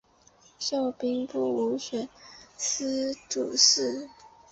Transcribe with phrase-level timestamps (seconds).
[0.57, 2.09] 授兵部武选
[2.57, 4.09] 司主事。